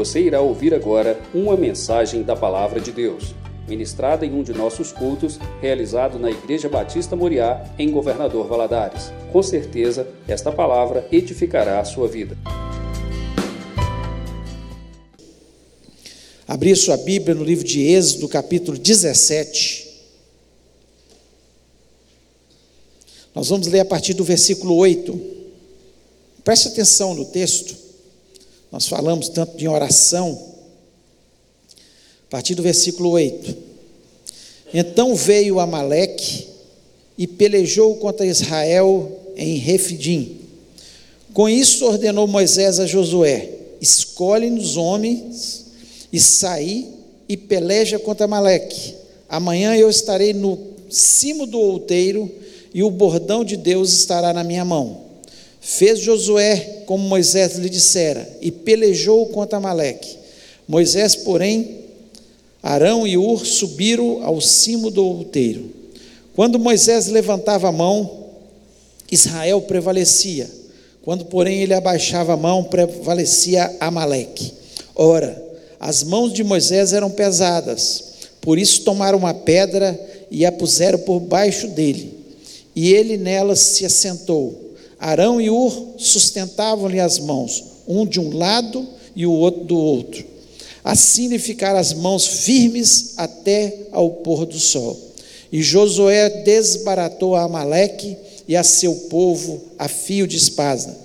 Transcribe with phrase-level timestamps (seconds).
[0.00, 3.34] Você irá ouvir agora uma mensagem da Palavra de Deus,
[3.68, 9.12] ministrada em um de nossos cultos, realizado na Igreja Batista Moriá, em Governador Valadares.
[9.30, 12.34] Com certeza, esta palavra edificará a sua vida.
[16.48, 19.86] Abrir sua Bíblia no livro de Êxodo, capítulo 17.
[23.34, 25.20] Nós vamos ler a partir do versículo 8.
[26.42, 27.89] Preste atenção no texto.
[28.70, 30.38] Nós falamos tanto de oração.
[32.26, 33.56] A partir do versículo 8.
[34.72, 36.46] Então veio Amaleque
[37.18, 40.38] e pelejou contra Israel em Refidim.
[41.32, 45.66] Com isso ordenou Moisés a Josué: Escolhe-nos homens
[46.12, 46.88] e saí
[47.28, 48.94] e peleja contra Amaleque.
[49.28, 50.58] Amanhã eu estarei no
[50.88, 52.30] cimo do outeiro
[52.72, 55.09] e o bordão de Deus estará na minha mão.
[55.60, 60.16] Fez Josué como Moisés lhe dissera e pelejou contra Amaleque.
[60.66, 61.80] Moisés, porém,
[62.62, 65.70] Arão e Ur subiram ao cimo do outeiro.
[66.34, 68.26] Quando Moisés levantava a mão,
[69.10, 70.48] Israel prevalecia.
[71.02, 74.52] Quando, porém, ele abaixava a mão, prevalecia Amaleque.
[74.94, 75.42] Ora,
[75.78, 78.04] as mãos de Moisés eram pesadas,
[78.40, 79.98] por isso tomaram uma pedra
[80.30, 82.20] e a puseram por baixo dele
[82.74, 84.59] e ele nelas se assentou.
[85.00, 90.24] Arão e Ur sustentavam-lhe as mãos, um de um lado e o outro do outro.
[90.84, 94.98] Assim lhe ficaram as mãos firmes até ao pôr do sol.
[95.50, 100.96] E Josué desbaratou a Amaleque e a seu povo a fio de espada,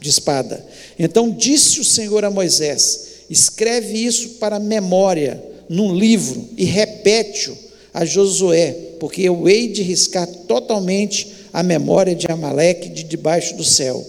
[0.00, 0.64] de espada.
[0.98, 7.56] Então disse o Senhor a Moisés: Escreve isso para memória num livro e repete-o
[7.92, 13.64] a Josué, porque eu hei de riscar totalmente a memória de Amaleque de debaixo do
[13.64, 14.04] céu.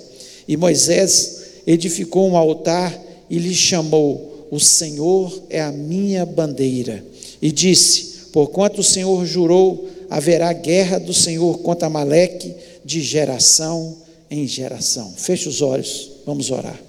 [0.48, 7.04] E Moisés edificou um altar e lhe chamou: O Senhor é a minha bandeira.
[7.42, 13.98] E disse: Porquanto o Senhor jurou, haverá guerra do Senhor contra Amaleque de geração
[14.30, 15.14] em geração.
[15.16, 16.80] Feche os olhos, vamos orar.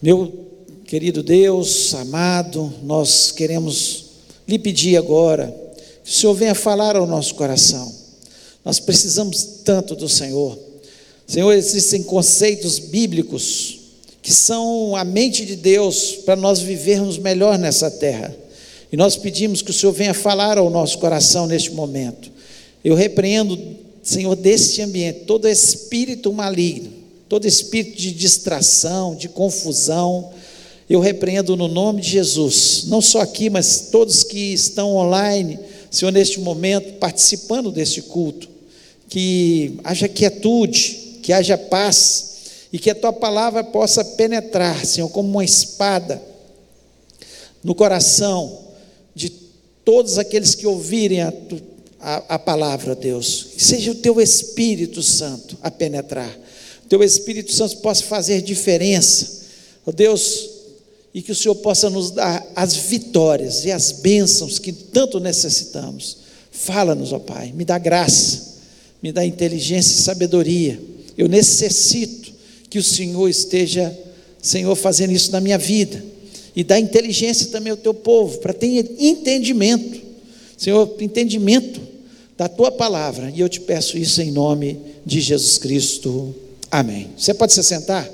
[0.00, 0.32] Meu
[0.84, 4.06] querido Deus, amado, nós queremos
[4.46, 5.54] lhe pedir agora
[6.04, 8.01] que o Senhor venha falar ao nosso coração.
[8.64, 10.58] Nós precisamos tanto do Senhor.
[11.26, 13.78] Senhor, existem conceitos bíblicos
[14.20, 18.34] que são a mente de Deus para nós vivermos melhor nessa terra.
[18.92, 22.30] E nós pedimos que o Senhor venha falar ao nosso coração neste momento.
[22.84, 23.58] Eu repreendo,
[24.02, 26.92] Senhor, deste ambiente, todo espírito maligno,
[27.28, 30.30] todo espírito de distração, de confusão,
[30.88, 35.58] eu repreendo no nome de Jesus, não só aqui, mas todos que estão online,
[35.92, 38.48] Senhor, neste momento, participando deste culto,
[39.10, 42.32] que haja quietude, que haja paz,
[42.72, 46.20] e que a tua palavra possa penetrar, Senhor, como uma espada
[47.62, 48.60] no coração
[49.14, 49.28] de
[49.84, 51.32] todos aqueles que ouvirem a,
[52.00, 53.48] a, a palavra, Deus.
[53.54, 56.34] Que seja o teu Espírito Santo a penetrar,
[56.82, 59.42] o teu Espírito Santo possa fazer diferença.
[59.84, 60.51] Oh Deus,
[61.14, 66.18] e que o Senhor possa nos dar as vitórias e as bênçãos que tanto necessitamos.
[66.50, 68.56] Fala-nos, ó Pai, me dá graça,
[69.02, 70.80] me dá inteligência e sabedoria.
[71.16, 72.32] Eu necessito
[72.70, 73.96] que o Senhor esteja,
[74.40, 76.02] Senhor, fazendo isso na minha vida.
[76.54, 80.00] E dá inteligência também ao teu povo, para ter entendimento.
[80.56, 81.80] Senhor, entendimento
[82.36, 83.30] da tua palavra.
[83.34, 86.34] E eu te peço isso em nome de Jesus Cristo.
[86.70, 87.10] Amém.
[87.16, 88.08] Você pode se sentar?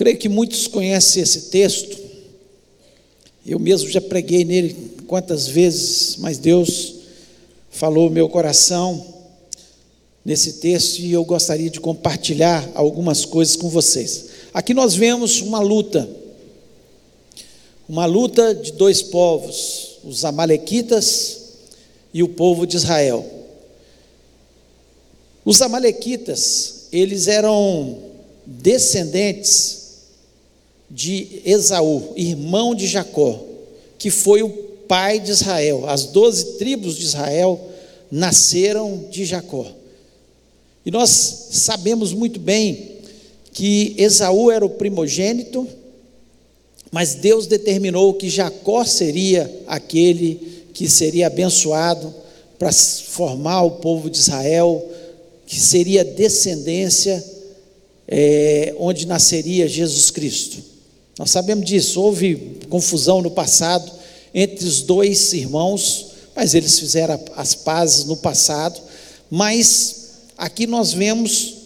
[0.00, 1.94] Creio que muitos conhecem esse texto.
[3.44, 4.74] Eu mesmo já preguei nele
[5.06, 6.94] quantas vezes, mas Deus
[7.70, 9.06] falou meu coração
[10.24, 14.28] nesse texto e eu gostaria de compartilhar algumas coisas com vocês.
[14.54, 16.08] Aqui nós vemos uma luta,
[17.86, 21.40] uma luta de dois povos, os Amalequitas
[22.14, 23.22] e o povo de Israel.
[25.44, 27.98] Os Amalequitas, eles eram
[28.46, 29.79] descendentes
[30.90, 33.38] de Esaú, irmão de Jacó,
[33.98, 34.48] que foi o
[34.88, 35.88] pai de Israel.
[35.88, 37.60] As doze tribos de Israel
[38.10, 39.66] nasceram de Jacó.
[40.84, 41.10] E nós
[41.52, 42.96] sabemos muito bem
[43.52, 45.66] que Esaú era o primogênito,
[46.90, 52.12] mas Deus determinou que Jacó seria aquele que seria abençoado
[52.58, 54.84] para formar o povo de Israel,
[55.46, 57.24] que seria descendência
[58.08, 60.69] é, onde nasceria Jesus Cristo.
[61.20, 63.92] Nós sabemos disso, houve confusão no passado
[64.32, 68.80] entre os dois irmãos, mas eles fizeram as pazes no passado.
[69.30, 71.56] Mas aqui nós vemos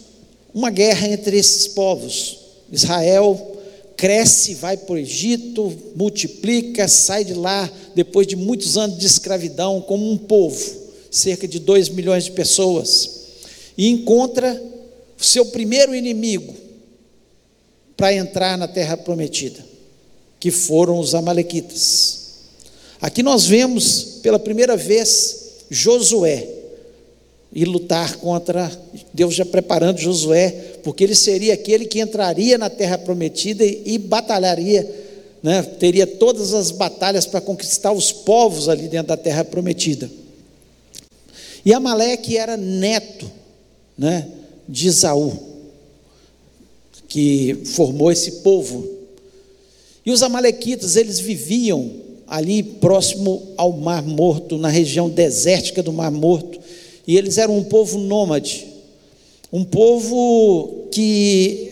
[0.52, 2.38] uma guerra entre esses povos.
[2.72, 3.56] Israel
[3.96, 9.80] cresce, vai para o Egito, multiplica, sai de lá depois de muitos anos de escravidão
[9.80, 10.60] como um povo,
[11.12, 13.08] cerca de 2 milhões de pessoas,
[13.78, 14.60] e encontra
[15.16, 16.63] seu primeiro inimigo
[17.96, 19.64] para entrar na terra prometida,
[20.41, 22.25] que foram os amalequitas.
[23.00, 26.49] Aqui nós vemos pela primeira vez Josué
[27.52, 28.70] e lutar contra
[29.12, 30.50] Deus já preparando Josué,
[30.82, 34.91] porque ele seria aquele que entraria na terra prometida e, e batalharia,
[35.43, 40.11] né, teria todas as batalhas para conquistar os povos ali dentro da terra prometida.
[41.64, 43.31] E Amaleque era neto
[43.96, 44.29] né,
[44.69, 45.38] de Isaú,
[47.14, 48.84] que formou esse povo.
[50.05, 51.88] E os amalequitas, eles viviam
[52.26, 56.58] ali próximo ao Mar Morto, na região desértica do Mar Morto,
[57.06, 58.66] e eles eram um povo nômade,
[59.52, 61.70] um povo que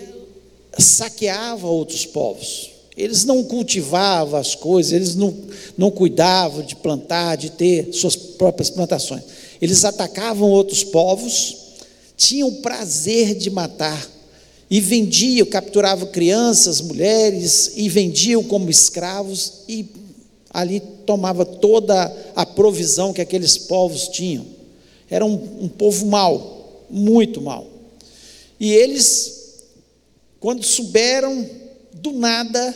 [0.78, 2.70] saqueava outros povos.
[2.96, 5.34] Eles não cultivavam as coisas, eles não,
[5.76, 9.24] não cuidavam de plantar, de ter suas próprias plantações.
[9.60, 11.56] Eles atacavam outros povos,
[12.16, 14.21] tinham prazer de matar
[14.72, 19.84] e vendiam, capturavam crianças, mulheres e vendiam como escravos e
[20.48, 24.46] ali tomava toda a provisão que aqueles povos tinham.
[25.10, 27.66] Era um, um povo mau, muito mau.
[28.58, 29.64] E eles,
[30.40, 31.46] quando souberam,
[31.92, 32.74] do nada,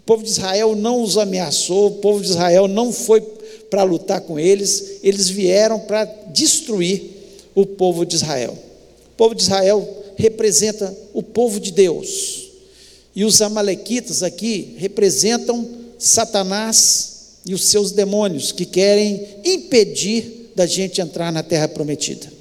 [0.00, 3.20] o povo de Israel não os ameaçou, o povo de Israel não foi
[3.70, 7.00] para lutar com eles, eles vieram para destruir
[7.54, 8.58] o povo de Israel.
[9.12, 12.50] O povo de Israel representa o povo de Deus.
[13.14, 15.68] E os amalequitas aqui representam
[15.98, 17.12] Satanás
[17.44, 22.32] e os seus demônios que querem impedir da gente entrar na terra prometida.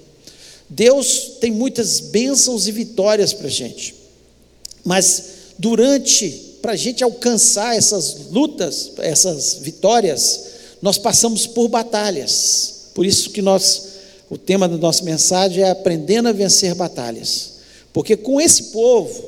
[0.70, 3.94] Deus tem muitas bênçãos e vitórias para a gente,
[4.86, 5.24] mas
[5.60, 6.30] durante,
[6.62, 10.44] para a gente alcançar essas lutas, essas vitórias,
[10.82, 12.90] nós passamos por batalhas.
[12.94, 13.84] Por isso que nós,
[14.30, 17.51] o tema da nossa mensagem é aprendendo a vencer batalhas,
[17.94, 19.24] porque com esse povo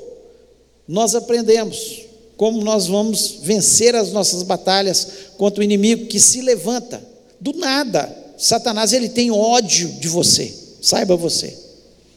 [0.88, 2.02] nós aprendemos
[2.38, 5.08] como nós vamos vencer as nossas batalhas
[5.38, 7.02] contra o inimigo que se levanta
[7.40, 11.58] do nada Satanás ele tem ódio de você, saiba você.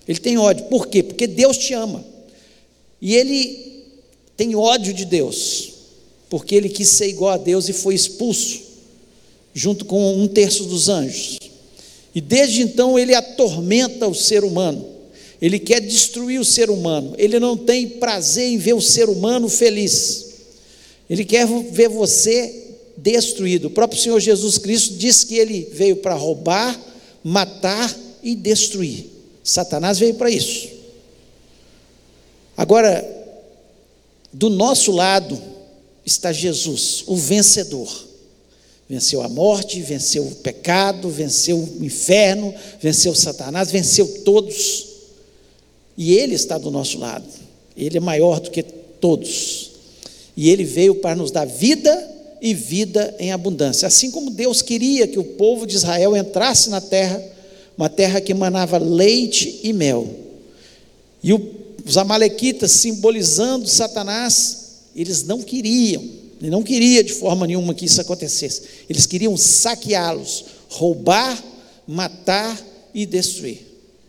[0.09, 0.65] Ele tem ódio.
[0.67, 1.03] Por quê?
[1.03, 2.05] Porque Deus te ama.
[3.01, 3.85] E ele
[4.37, 5.73] tem ódio de Deus,
[6.29, 8.61] porque ele quis ser igual a Deus e foi expulso,
[9.55, 11.39] junto com um terço dos anjos.
[12.15, 14.85] E desde então ele atormenta o ser humano.
[15.41, 17.15] Ele quer destruir o ser humano.
[17.19, 20.27] Ele não tem prazer em ver o ser humano feliz.
[21.09, 22.65] Ele quer ver você
[22.97, 23.69] destruído.
[23.69, 26.79] O próprio Senhor Jesus Cristo diz que ele veio para roubar,
[27.23, 29.07] matar e destruir.
[29.45, 30.69] Satanás veio para isso.
[32.57, 33.05] Agora,
[34.33, 35.41] do nosso lado
[36.05, 38.07] está Jesus, o vencedor.
[38.89, 44.86] Venceu a morte, venceu o pecado, venceu o inferno, venceu Satanás, venceu todos.
[45.97, 47.27] E Ele está do nosso lado.
[47.77, 49.73] Ele é maior do que todos.
[50.37, 53.87] E Ele veio para nos dar vida e vida em abundância.
[53.87, 57.23] Assim como Deus queria que o povo de Israel entrasse na terra,
[57.77, 60.09] uma terra que emanava leite e mel.
[61.23, 66.03] E os amalequitas, simbolizando Satanás, eles não queriam,
[66.41, 68.63] ele não queria de forma nenhuma que isso acontecesse.
[68.89, 71.43] Eles queriam saqueá-los, roubar,
[71.87, 72.61] matar
[72.95, 73.66] e destruir.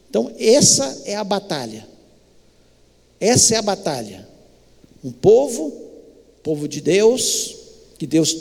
[0.09, 1.87] Então, essa é a batalha.
[3.19, 4.27] Essa é a batalha.
[5.03, 5.73] Um povo,
[6.43, 7.55] povo de Deus,
[7.97, 8.35] que Deus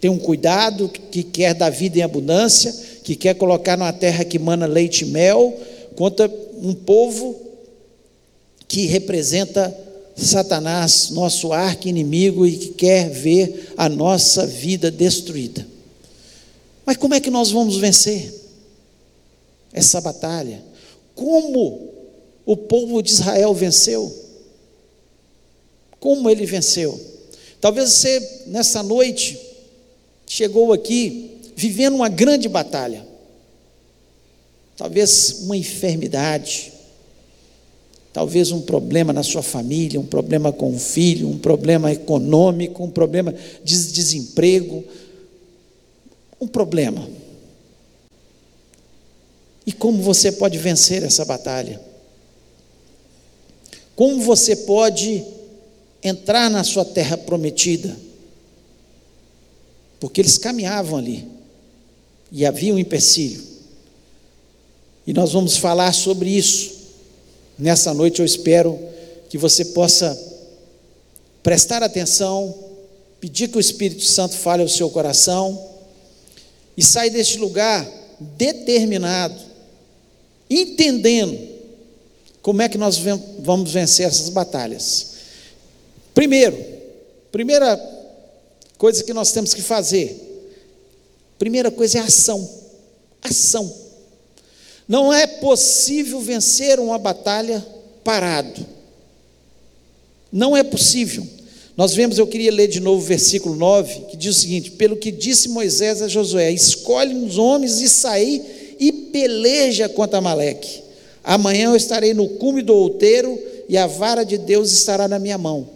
[0.00, 4.38] tem um cuidado, que quer dar vida em abundância, que quer colocar numa terra que
[4.38, 5.58] mana leite e mel,
[5.94, 6.30] contra
[6.62, 7.40] um povo
[8.68, 9.74] que representa
[10.16, 15.66] Satanás, nosso arqui-inimigo, e que quer ver a nossa vida destruída.
[16.84, 18.32] Mas como é que nós vamos vencer
[19.72, 20.62] essa batalha?
[21.16, 21.92] Como
[22.44, 24.14] o povo de Israel venceu?
[25.98, 27.00] Como ele venceu?
[27.60, 29.36] Talvez você, nessa noite,
[30.26, 33.04] chegou aqui vivendo uma grande batalha.
[34.76, 36.70] Talvez uma enfermidade,
[38.12, 42.90] talvez um problema na sua família, um problema com o filho, um problema econômico, um
[42.90, 44.84] problema de desemprego,
[46.38, 47.08] um problema.
[49.66, 51.80] E como você pode vencer essa batalha?
[53.96, 55.24] Como você pode
[56.02, 57.96] entrar na sua terra prometida,
[59.98, 61.36] porque eles caminhavam ali.
[62.30, 63.42] e havia um empecilho.
[65.06, 66.74] E nós vamos falar sobre isso.
[67.56, 68.78] Nessa noite eu espero
[69.30, 70.20] que você possa
[71.42, 72.52] prestar atenção,
[73.20, 75.70] pedir que o Espírito Santo fale ao seu coração
[76.76, 77.88] e sair deste lugar
[78.36, 79.40] determinado,
[80.48, 81.38] entendendo
[82.42, 82.98] como é que nós
[83.40, 85.14] vamos vencer essas batalhas.
[86.14, 86.56] Primeiro,
[87.32, 87.76] primeira
[88.78, 90.16] coisa que nós temos que fazer,
[91.38, 92.48] primeira coisa é ação.
[93.20, 93.86] Ação.
[94.86, 97.66] Não é possível vencer uma batalha
[98.04, 98.64] parado.
[100.30, 101.26] Não é possível.
[101.76, 104.96] Nós vemos, eu queria ler de novo o versículo 9, que diz o seguinte: Pelo
[104.96, 110.82] que disse Moisés a Josué: Escolhe uns homens e saí e peleja contra Amaleque.
[111.22, 115.36] Amanhã eu estarei no cume do outeiro e a vara de Deus estará na minha
[115.36, 115.68] mão.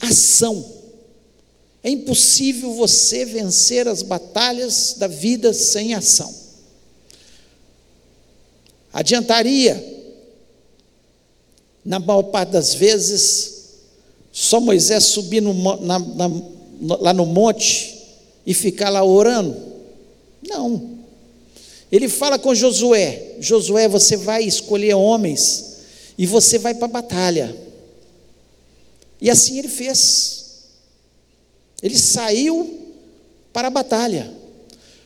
[0.00, 0.64] Ação.
[1.82, 6.34] É impossível você vencer as batalhas da vida sem ação.
[8.92, 9.92] Adiantaria,
[11.84, 13.54] na maior parte das vezes,
[14.32, 16.30] só Moisés subir no, na, na,
[17.00, 17.94] lá no monte
[18.46, 19.56] e ficar lá orando?
[20.48, 20.93] Não.
[21.94, 25.76] Ele fala com Josué: Josué, você vai escolher homens
[26.18, 27.56] e você vai para a batalha.
[29.20, 30.64] E assim ele fez.
[31.80, 32.92] Ele saiu
[33.52, 34.28] para a batalha.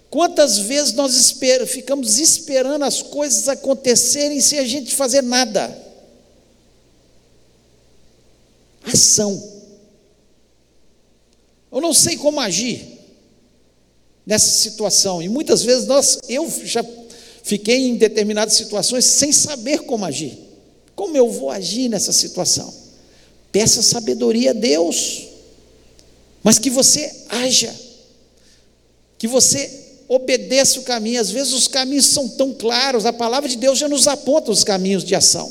[0.09, 5.87] Quantas vezes nós esper ficamos esperando as coisas acontecerem sem a gente fazer nada?
[8.83, 9.61] ação.
[11.71, 12.98] Eu não sei como agir
[14.29, 16.85] nessa situação, e muitas vezes nós, eu já
[17.43, 20.39] fiquei em determinadas situações sem saber como agir.
[20.95, 22.71] Como eu vou agir nessa situação?
[23.51, 25.29] Peça sabedoria a Deus,
[26.43, 27.75] mas que você haja,
[29.17, 31.23] que você obedeça o caminho.
[31.23, 34.63] Às vezes os caminhos são tão claros, a palavra de Deus já nos aponta os
[34.63, 35.51] caminhos de ação.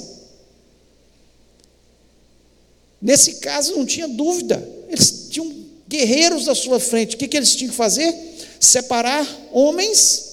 [3.01, 5.51] Nesse caso não tinha dúvida, eles tinham
[5.89, 7.15] guerreiros à sua frente.
[7.15, 8.27] O que, que eles tinham que fazer?
[8.59, 10.27] Separar homens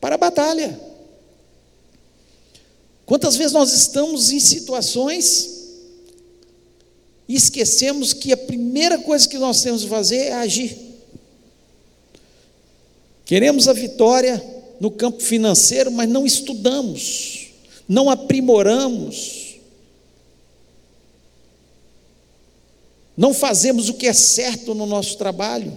[0.00, 0.78] para a batalha.
[3.06, 5.50] Quantas vezes nós estamos em situações
[7.28, 10.76] e esquecemos que a primeira coisa que nós temos que fazer é agir.
[13.24, 14.42] Queremos a vitória
[14.78, 17.48] no campo financeiro, mas não estudamos,
[17.88, 19.56] não aprimoramos,
[23.16, 25.76] não fazemos o que é certo no nosso trabalho,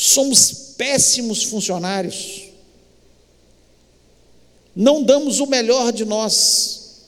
[0.00, 2.44] somos péssimos funcionários,
[4.74, 7.00] não damos o melhor de nós,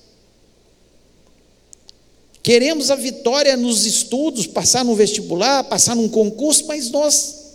[2.43, 7.53] queremos a vitória nos estudos, passar no vestibular, passar num concurso, mas nós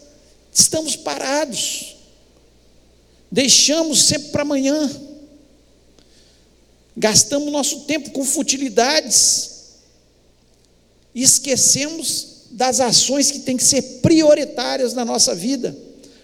[0.54, 1.98] estamos parados,
[3.30, 4.89] deixamos sempre para amanhã,
[6.96, 9.51] gastamos nosso tempo com futilidades,
[11.13, 15.78] e esquecemos das ações que têm que ser prioritárias na nossa vida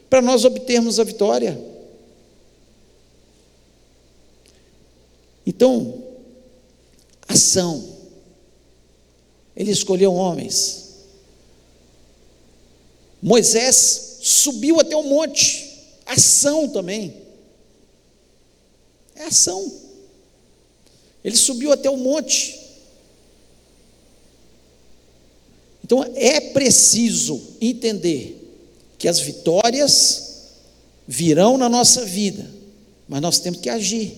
[0.10, 1.62] para nós obtermos a vitória.
[5.46, 6.02] Então,
[7.28, 7.98] ação.
[9.54, 10.92] Ele escolheu homens.
[13.22, 15.70] Moisés subiu até o monte.
[16.06, 17.14] Ação também.
[19.16, 19.70] É ação.
[21.26, 22.61] Ele subiu até o monte.
[25.92, 28.42] Então é preciso entender
[28.98, 30.54] que as vitórias
[31.06, 32.50] virão na nossa vida,
[33.10, 34.18] mas nós temos que agir.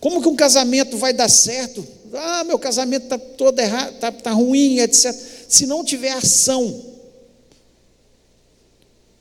[0.00, 1.86] Como que um casamento vai dar certo?
[2.12, 5.14] Ah, meu casamento está todo errado, está tá ruim, etc.
[5.48, 6.84] Se não tiver ação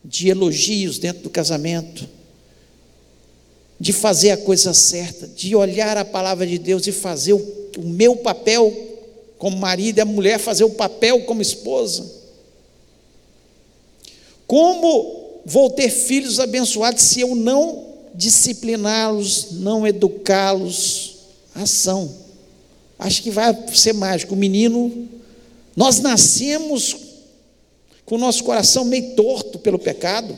[0.03, 2.09] de elogios dentro do casamento,
[3.79, 7.83] de fazer a coisa certa, de olhar a palavra de Deus e fazer o, o
[7.83, 8.94] meu papel
[9.37, 12.05] como marido e a mulher fazer o papel como esposa.
[14.47, 21.15] Como vou ter filhos abençoados se eu não discipliná-los, não educá-los?
[21.53, 22.11] Ação.
[22.97, 24.33] Acho que vai ser mágico.
[24.33, 25.07] O menino,
[25.75, 26.95] nós nascemos
[28.05, 30.35] com o nosso coração meio torto pelo pecado.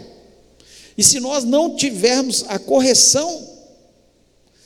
[0.98, 3.48] E se nós não tivermos a correção,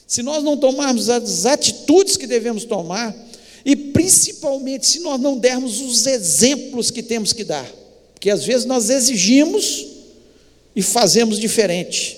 [0.07, 3.15] se nós não tomarmos as atitudes que devemos tomar,
[3.63, 7.69] e principalmente se nós não dermos os exemplos que temos que dar,
[8.13, 9.87] porque às vezes nós exigimos
[10.75, 12.17] e fazemos diferente.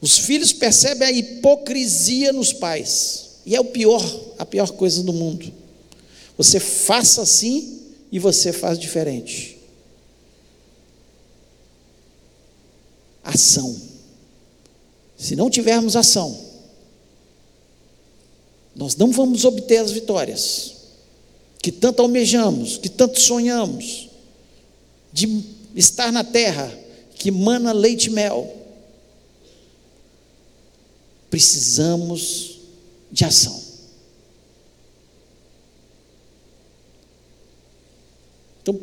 [0.00, 4.04] Os filhos percebem a hipocrisia nos pais, e é o pior,
[4.38, 5.52] a pior coisa do mundo.
[6.36, 9.54] Você faça assim e você faz diferente.
[13.24, 13.74] ação.
[15.16, 16.43] Se não tivermos ação,
[18.74, 20.74] nós não vamos obter as vitórias
[21.62, 24.10] que tanto almejamos, que tanto sonhamos,
[25.12, 26.70] de estar na terra
[27.14, 28.54] que mana leite e mel.
[31.30, 32.58] Precisamos
[33.10, 33.62] de ação.
[38.60, 38.78] Então,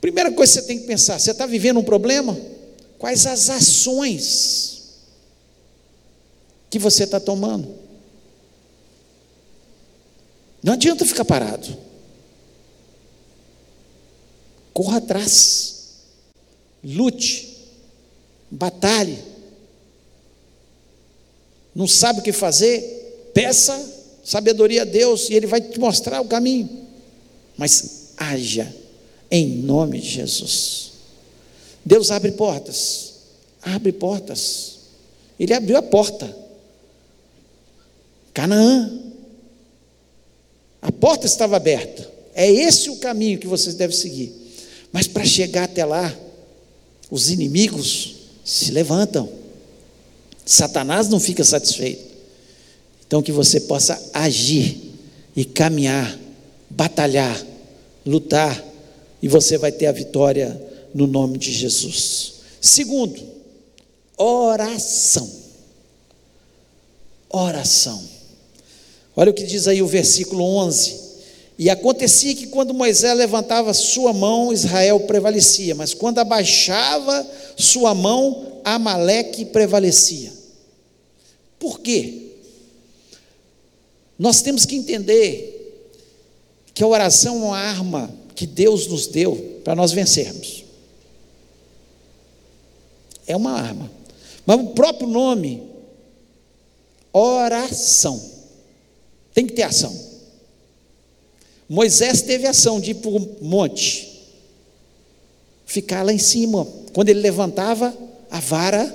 [0.00, 2.36] primeira coisa que você tem que pensar: você está vivendo um problema?
[2.98, 4.82] Quais as ações
[6.68, 7.81] que você está tomando?
[10.62, 11.76] Não adianta ficar parado.
[14.72, 15.74] Corra atrás.
[16.84, 17.56] Lute.
[18.50, 19.18] Batalhe.
[21.74, 23.30] Não sabe o que fazer?
[23.34, 26.68] Peça sabedoria a Deus e Ele vai te mostrar o caminho.
[27.56, 28.72] Mas haja
[29.30, 30.92] em nome de Jesus.
[31.84, 33.14] Deus abre portas.
[33.62, 34.78] Abre portas.
[35.38, 36.36] Ele abriu a porta.
[38.32, 39.11] Canaã.
[40.82, 42.10] A porta estava aberta.
[42.34, 44.32] É esse o caminho que vocês devem seguir.
[44.90, 46.12] Mas para chegar até lá,
[47.08, 49.28] os inimigos se levantam.
[50.44, 52.12] Satanás não fica satisfeito.
[53.06, 54.92] Então que você possa agir
[55.36, 56.18] e caminhar,
[56.68, 57.40] batalhar,
[58.04, 58.62] lutar,
[59.22, 60.60] e você vai ter a vitória
[60.92, 62.34] no nome de Jesus.
[62.60, 63.22] Segundo,
[64.16, 65.30] oração.
[67.30, 68.11] Oração.
[69.14, 71.02] Olha o que diz aí o versículo 11.
[71.58, 77.26] E acontecia que quando Moisés levantava sua mão, Israel prevalecia, mas quando abaixava
[77.56, 80.32] sua mão, Amaleque prevalecia.
[81.58, 82.30] Por quê?
[84.18, 85.52] Nós temos que entender
[86.74, 90.64] que a oração é uma arma que Deus nos deu para nós vencermos.
[93.26, 93.90] É uma arma.
[94.46, 95.62] Mas o próprio nome,
[97.12, 98.20] oração,
[99.34, 99.94] tem que ter ação.
[101.68, 104.28] Moisés teve ação de ir para o monte,
[105.64, 106.66] ficar lá em cima.
[106.92, 107.96] Quando ele levantava
[108.30, 108.94] a vara,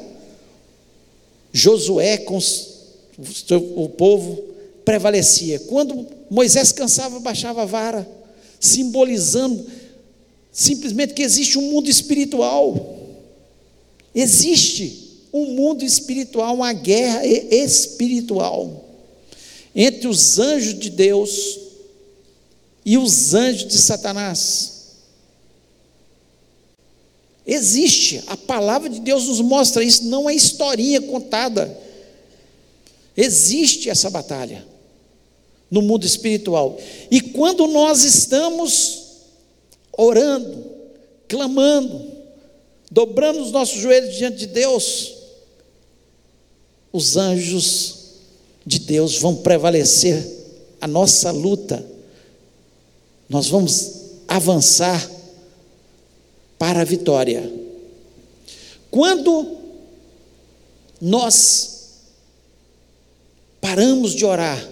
[1.51, 2.37] Josué com
[3.75, 4.43] o povo
[4.85, 5.59] prevalecia.
[5.61, 8.07] Quando Moisés cansava, baixava a vara,
[8.59, 9.65] simbolizando
[10.51, 12.95] simplesmente que existe um mundo espiritual.
[14.13, 18.86] Existe um mundo espiritual, uma guerra espiritual
[19.79, 21.59] entre os anjos de Deus
[22.83, 24.73] e os anjos de Satanás.
[27.45, 31.77] Existe, a palavra de Deus nos mostra isso, não é historinha contada.
[33.15, 34.65] Existe essa batalha
[35.69, 36.79] no mundo espiritual.
[37.11, 39.03] E quando nós estamos
[39.95, 40.65] orando,
[41.27, 42.11] clamando,
[42.89, 45.13] dobrando os nossos joelhos diante de Deus,
[46.91, 47.96] os anjos
[48.67, 50.35] de Deus vão prevalecer
[50.79, 51.97] a nossa luta
[53.29, 53.93] nós vamos
[54.27, 55.11] avançar
[56.57, 57.51] para a vitória.
[58.89, 59.57] Quando
[61.01, 61.77] nós
[63.59, 64.65] paramos de orar,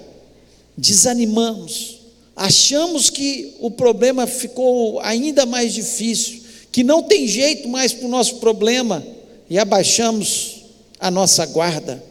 [0.77, 1.99] desanimamos,
[2.35, 8.09] achamos que o problema ficou ainda mais difícil, que não tem jeito mais para o
[8.09, 9.05] nosso problema,
[9.49, 10.63] e abaixamos
[10.99, 12.01] a nossa guarda,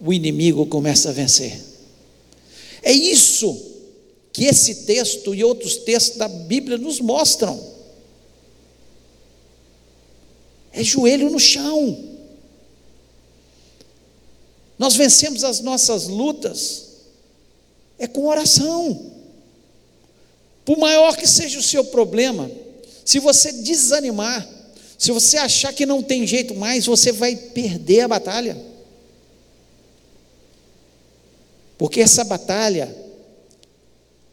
[0.00, 1.60] o inimigo começa a vencer.
[2.82, 3.70] É isso
[4.32, 7.60] que esse texto e outros textos da Bíblia nos mostram.
[10.72, 12.04] É joelho no chão.
[14.78, 16.90] Nós vencemos as nossas lutas
[17.98, 19.12] é com oração.
[20.64, 22.50] Por maior que seja o seu problema,
[23.04, 24.48] se você desanimar,
[24.96, 28.69] se você achar que não tem jeito mais, você vai perder a batalha.
[31.80, 32.94] Porque essa batalha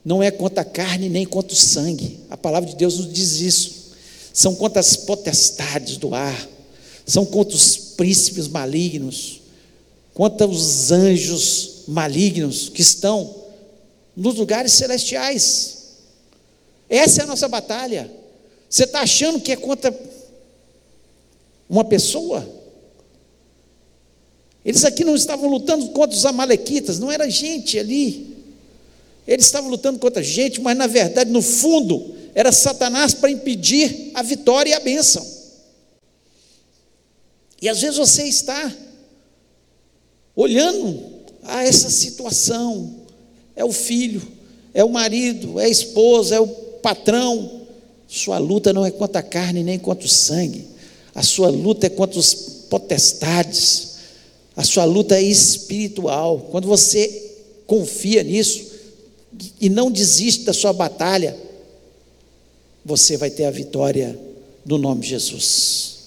[0.03, 2.19] não é contra a carne nem contra o sangue.
[2.29, 3.93] A palavra de Deus nos diz isso.
[4.33, 6.45] São contra as potestades do ar,
[7.05, 9.39] são contra os príncipes malignos,
[10.13, 13.33] contra os anjos malignos que estão
[14.13, 15.77] nos lugares celestiais.
[16.89, 18.12] Essa é a nossa batalha.
[18.69, 19.97] Você está achando que é contra
[21.69, 22.57] uma pessoa?
[24.67, 28.36] Eles aqui não estavam lutando contra os amalequitas, não era gente ali.
[29.25, 34.21] Eles estavam lutando contra gente, mas na verdade, no fundo, era Satanás para impedir a
[34.21, 35.25] vitória e a bênção.
[37.62, 38.69] E às vezes você está
[40.36, 41.01] olhando
[41.43, 42.93] a essa situação,
[43.56, 44.21] é o filho,
[44.73, 47.62] é o marido, é a esposa, é o patrão.
[48.06, 50.67] Sua luta não é contra a carne nem contra o sangue.
[51.15, 52.34] a sua luta é contra os
[52.69, 53.96] potestades,
[54.58, 56.48] a sua luta é espiritual.
[56.50, 57.36] Quando você
[57.67, 58.65] confia nisso
[59.62, 61.38] e não desiste da sua batalha,
[62.84, 64.20] você vai ter a vitória
[64.65, 65.98] no nome de Jesus.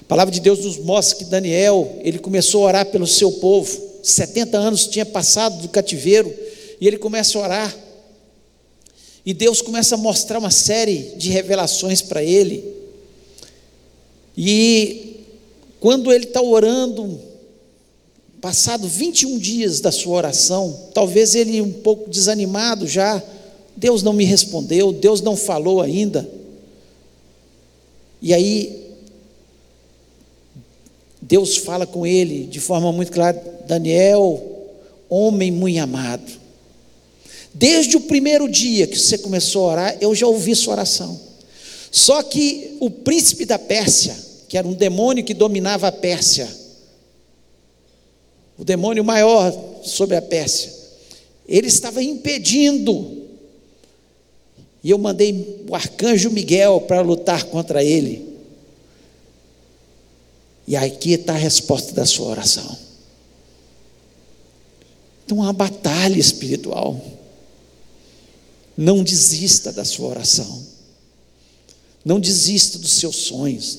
[0.00, 3.80] A palavra de Deus nos mostra que Daniel, ele começou a orar pelo seu povo.
[4.02, 6.34] 70 anos tinha passado do cativeiro
[6.80, 7.78] e ele começa a orar.
[9.24, 12.64] E Deus começa a mostrar uma série de revelações para ele.
[14.36, 15.20] E
[15.78, 17.33] quando ele está orando,
[18.44, 23.22] passado 21 dias da sua oração, talvez ele um pouco desanimado já,
[23.74, 26.28] Deus não me respondeu, Deus não falou ainda.
[28.20, 28.84] E aí,
[31.22, 34.44] Deus fala com ele de forma muito clara: Daniel,
[35.08, 36.30] homem muito amado,
[37.54, 41.18] desde o primeiro dia que você começou a orar, eu já ouvi sua oração.
[41.90, 44.14] Só que o príncipe da Pérsia,
[44.50, 46.63] que era um demônio que dominava a Pérsia,
[48.58, 50.72] o demônio maior sobre a Pérsia,
[51.46, 53.24] ele estava impedindo.
[54.82, 58.34] E eu mandei o arcanjo Miguel para lutar contra ele.
[60.66, 62.78] E aqui está a resposta da sua oração.
[65.24, 67.00] Então, uma batalha espiritual.
[68.76, 70.66] Não desista da sua oração.
[72.04, 73.78] Não desista dos seus sonhos.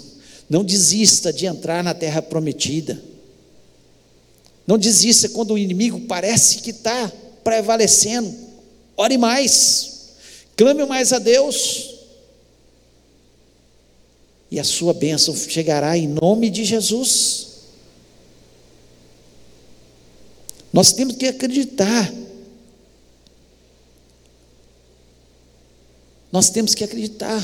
[0.50, 3.02] Não desista de entrar na terra prometida.
[4.66, 7.12] Não desista quando o inimigo parece que está
[7.44, 8.34] prevalecendo.
[8.98, 10.16] Ore mais.
[10.56, 11.96] Clame mais a Deus
[14.56, 17.48] e a sua bênção chegará em nome de Jesus.
[20.72, 22.14] Nós temos que acreditar.
[26.32, 27.44] Nós temos que acreditar.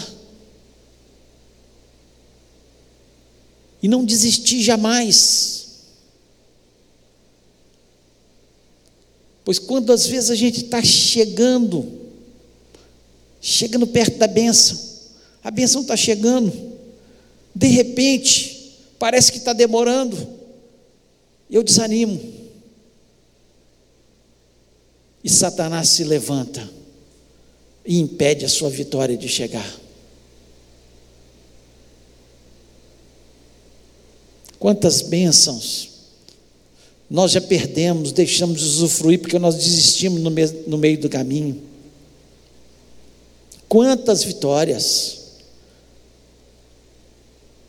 [3.84, 5.61] E não desistir jamais.
[9.52, 11.86] Pois quando às vezes a gente está chegando,
[13.42, 14.80] chegando perto da bênção,
[15.44, 16.54] a bênção está chegando,
[17.54, 20.18] de repente, parece que está demorando,
[21.50, 22.18] eu desanimo.
[25.22, 26.72] E Satanás se levanta
[27.86, 29.70] e impede a sua vitória de chegar.
[34.58, 35.91] Quantas bênçãos
[37.12, 41.62] nós já perdemos, deixamos de usufruir porque nós desistimos no meio, no meio do caminho.
[43.68, 45.20] Quantas vitórias.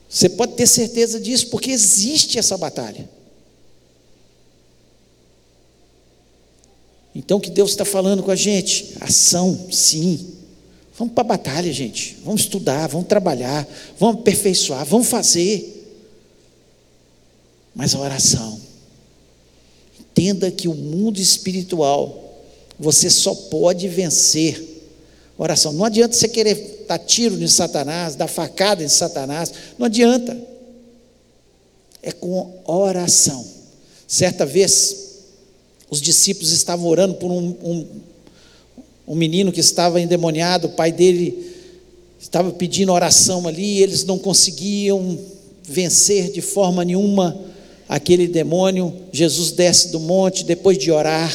[0.09, 3.11] Você pode ter certeza disso, porque existe essa batalha.
[7.12, 8.94] Então, o que Deus está falando com a gente?
[9.00, 10.35] Ação, sim.
[10.96, 12.16] Vamos para a batalha, gente.
[12.24, 13.66] Vamos estudar, vamos trabalhar,
[13.98, 15.85] vamos aperfeiçoar, vamos fazer.
[17.74, 18.62] Mas a oração.
[20.12, 22.42] Entenda que o mundo espiritual,
[22.79, 24.62] você só pode vencer
[25.38, 25.72] oração.
[25.72, 30.38] Não adianta você querer dar tiro em Satanás, dar facada em Satanás, não adianta.
[32.03, 33.46] É com oração.
[34.07, 34.96] Certa vez,
[35.88, 37.87] os discípulos estavam orando por um, um,
[39.09, 41.53] um menino que estava endemoniado, o pai dele
[42.20, 45.18] estava pedindo oração ali, e eles não conseguiam
[45.62, 47.52] vencer de forma nenhuma
[47.92, 48.94] aquele demônio.
[49.12, 51.31] Jesus desce do monte depois de orar,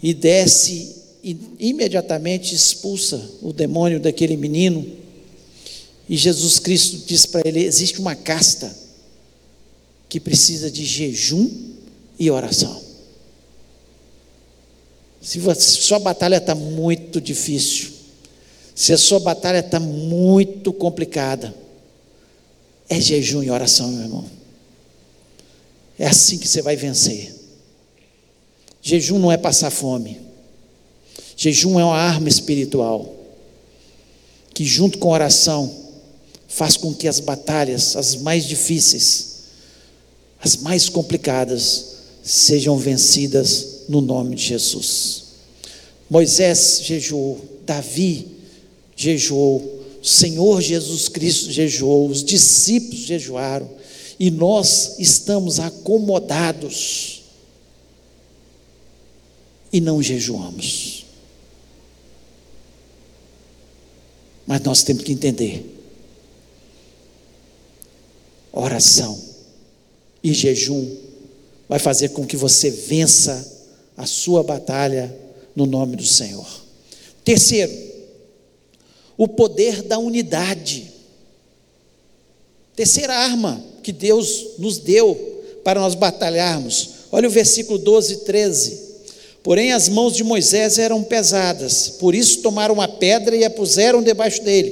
[0.00, 4.86] e desce e imediatamente expulsa o demônio daquele menino.
[6.08, 8.72] E Jesus Cristo diz para ele: existe uma casta
[10.08, 11.50] que precisa de jejum
[12.16, 12.80] e oração.
[15.20, 17.88] Se a sua batalha está muito difícil,
[18.72, 21.52] se a sua batalha está muito complicada,
[22.88, 24.37] é jejum e oração, meu irmão.
[25.98, 27.34] É assim que você vai vencer.
[28.80, 30.20] Jejum não é passar fome.
[31.36, 33.14] Jejum é uma arma espiritual
[34.54, 35.72] que, junto com oração,
[36.48, 39.44] faz com que as batalhas, as mais difíceis,
[40.40, 45.24] as mais complicadas, sejam vencidas no nome de Jesus.
[46.08, 48.26] Moisés jejuou, Davi
[48.96, 53.68] jejuou, o Senhor Jesus Cristo jejuou, os discípulos jejuaram,
[54.18, 57.22] e nós estamos acomodados
[59.72, 61.04] e não jejuamos.
[64.46, 65.64] Mas nós temos que entender:
[68.50, 69.22] oração
[70.22, 70.96] e jejum
[71.68, 73.56] vai fazer com que você vença
[73.96, 75.14] a sua batalha
[75.54, 76.48] no nome do Senhor.
[77.22, 77.72] Terceiro,
[79.16, 80.97] o poder da unidade.
[82.78, 86.90] Terceira arma que Deus nos deu para nós batalharmos.
[87.10, 88.80] Olha o versículo 12 e 13.
[89.42, 94.00] Porém, as mãos de Moisés eram pesadas, por isso tomaram uma pedra e a puseram
[94.00, 94.70] debaixo dele,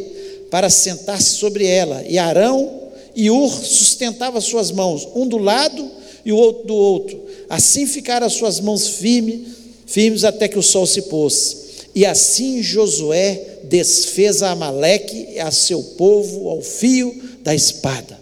[0.53, 2.05] para sentar-se sobre ela.
[2.07, 2.81] E Arão
[3.13, 5.91] e Ur sustentavam suas mãos, um do lado
[6.25, 7.21] e o outro do outro.
[7.51, 11.57] Assim ficaram as suas mãos firmes, até que o sol se pôs.
[11.93, 18.19] E assim Josué desfez a Amaleque e a seu povo ao fio da espada.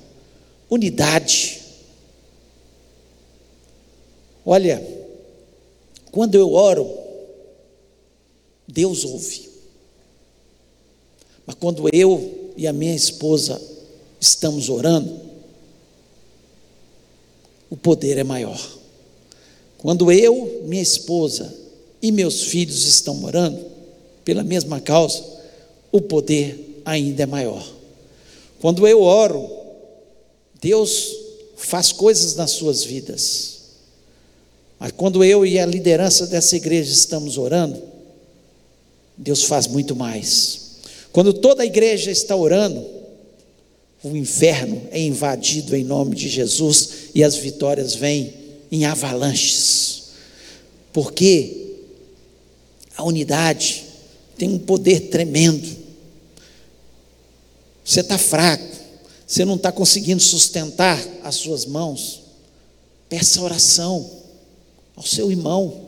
[0.69, 1.63] Unidade.
[4.45, 4.87] Olha,
[6.13, 6.87] quando eu oro,
[8.69, 9.49] Deus ouve.
[11.47, 13.59] Mas quando eu e a minha esposa
[14.21, 15.19] estamos orando,
[17.71, 18.61] o poder é maior.
[19.79, 21.51] Quando eu, minha esposa
[22.03, 23.65] e meus filhos estão orando
[24.23, 25.25] pela mesma causa,
[25.91, 27.74] o poder ainda é maior.
[28.65, 29.47] Quando eu oro,
[30.59, 31.15] Deus
[31.55, 33.59] faz coisas nas suas vidas.
[34.81, 37.83] Mas quando eu e a liderança dessa igreja estamos orando,
[39.19, 40.79] Deus faz muito mais.
[41.13, 42.83] Quando toda a igreja está orando,
[44.03, 48.33] o inferno é invadido em nome de Jesus e as vitórias vêm
[48.73, 50.05] em avalanches.
[50.91, 51.75] Porque
[52.97, 53.85] a unidade
[54.39, 55.84] tem um poder tremendo.
[57.85, 58.65] Você está fraco,
[59.27, 62.23] você não está conseguindo sustentar as suas mãos.
[63.09, 64.11] Peça oração
[64.97, 65.87] ao seu irmão,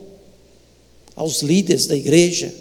[1.15, 2.55] aos líderes da igreja.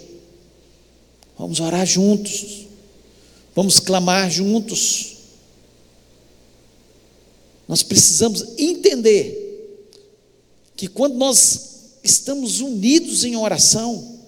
[1.38, 2.66] Vamos orar juntos,
[3.54, 5.16] vamos clamar juntos.
[7.68, 9.44] Nós precisamos entender
[10.74, 14.20] que quando nós estamos unidos em oração,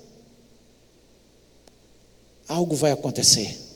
[2.47, 3.68] algo vai acontecer.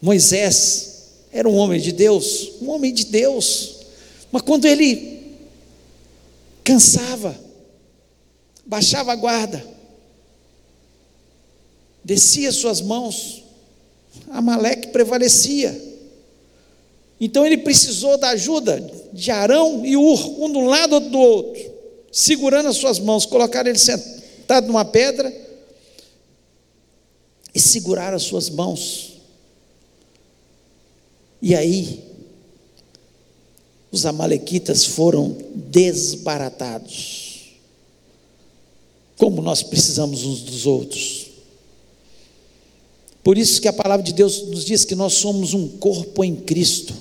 [0.00, 0.88] Moisés
[1.32, 3.76] era um homem de Deus, um homem de Deus,
[4.30, 5.36] mas quando ele
[6.62, 7.38] cansava,
[8.64, 9.64] baixava a guarda,
[12.04, 13.44] descia suas mãos,
[14.30, 15.88] Amaleque prevalecia.
[17.20, 18.80] Então ele precisou da ajuda
[19.12, 21.72] de Arão e Ur, um do lado outro do outro,
[22.12, 25.34] segurando as suas mãos, colocaram ele sentado numa pedra
[27.54, 29.17] e segurar as suas mãos.
[31.40, 32.04] E aí,
[33.90, 37.54] os Amalequitas foram desbaratados.
[39.16, 41.28] Como nós precisamos uns dos outros.
[43.22, 46.36] Por isso que a palavra de Deus nos diz que nós somos um corpo em
[46.36, 46.94] Cristo.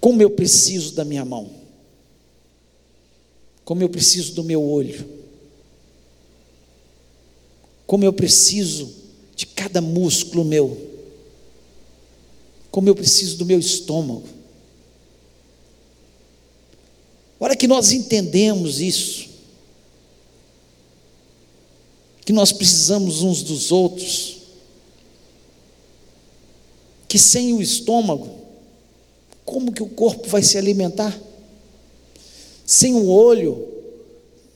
[0.00, 1.50] Como eu preciso da minha mão.
[3.64, 5.22] Como eu preciso do meu olho
[7.92, 8.90] como eu preciso
[9.42, 10.80] de cada músculo meu,
[12.70, 14.22] como eu preciso do meu estômago.
[17.40, 19.30] Hora que nós entendemos isso,
[22.24, 24.42] que nós precisamos uns dos outros,
[27.08, 28.30] que sem o estômago,
[29.44, 31.20] como que o corpo vai se alimentar?
[32.64, 33.68] Sem o olho,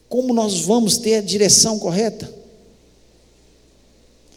[0.09, 2.46] como nós vamos ter a direção correta?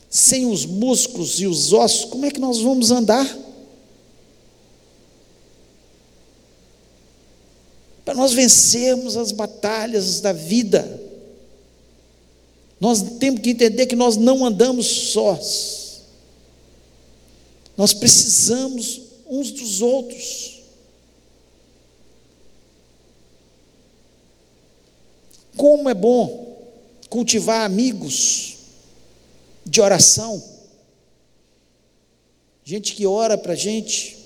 [0.09, 3.37] Sem os músculos e os ossos, como é que nós vamos andar?
[8.03, 10.99] Para nós vencermos as batalhas da vida,
[12.79, 16.01] nós temos que entender que nós não andamos sós,
[17.77, 20.63] nós precisamos uns dos outros.
[25.55, 26.57] Como é bom
[27.09, 28.58] cultivar amigos,
[29.69, 30.43] de oração,
[32.65, 34.17] gente que ora para a gente,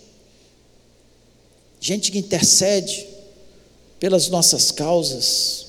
[1.79, 3.07] gente que intercede
[3.99, 5.65] pelas nossas causas.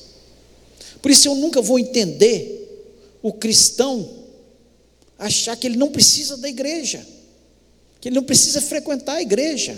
[1.02, 2.60] Por isso eu nunca vou entender
[3.20, 4.08] o cristão
[5.18, 7.04] achar que ele não precisa da igreja,
[8.00, 9.76] que ele não precisa frequentar a igreja.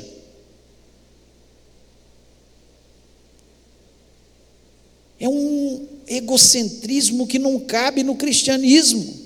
[5.18, 9.25] É um egocentrismo que não cabe no cristianismo.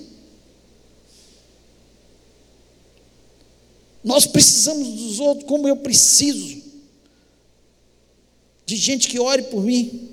[4.03, 6.61] Nós precisamos dos outros como eu preciso.
[8.65, 10.09] De gente que ore por mim.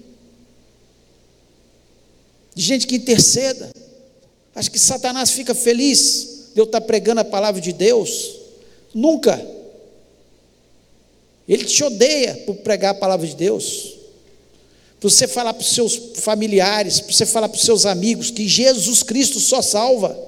[2.55, 3.71] De gente que interceda.
[4.55, 8.37] Acho que Satanás fica feliz de eu estar pregando a palavra de Deus.
[8.93, 9.41] Nunca.
[11.49, 13.95] Ele te odeia por pregar a palavra de Deus.
[15.01, 18.47] Para você falar para os seus familiares, para você falar para os seus amigos que
[18.47, 20.28] Jesus Cristo só salva.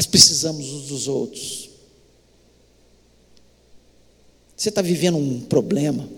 [0.00, 1.68] Mas precisamos uns dos outros.
[4.56, 6.08] Você está vivendo um problema,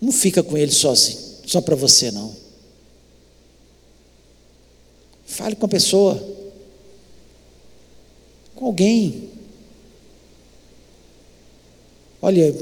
[0.00, 2.34] não fica com ele sozinho, só para você não.
[5.24, 6.20] Fale com a pessoa,
[8.56, 9.30] com alguém.
[12.20, 12.52] Olha,